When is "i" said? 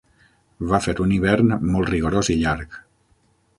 2.37-2.39